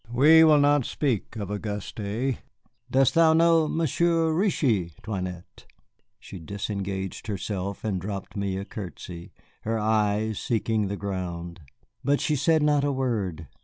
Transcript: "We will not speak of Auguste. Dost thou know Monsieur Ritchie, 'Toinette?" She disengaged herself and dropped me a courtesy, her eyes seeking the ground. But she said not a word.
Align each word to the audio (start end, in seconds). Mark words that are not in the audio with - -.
"We 0.11 0.43
will 0.43 0.57
not 0.57 0.85
speak 0.85 1.35
of 1.35 1.51
Auguste. 1.51 2.39
Dost 2.89 3.13
thou 3.13 3.33
know 3.33 3.67
Monsieur 3.67 4.31
Ritchie, 4.33 4.93
'Toinette?" 5.03 5.67
She 6.19 6.39
disengaged 6.39 7.27
herself 7.27 7.83
and 7.83 8.01
dropped 8.01 8.35
me 8.35 8.57
a 8.57 8.65
courtesy, 8.65 9.31
her 9.61 9.77
eyes 9.77 10.39
seeking 10.39 10.87
the 10.87 10.97
ground. 10.97 11.59
But 12.03 12.19
she 12.19 12.35
said 12.35 12.63
not 12.63 12.83
a 12.83 12.91
word. 12.91 13.47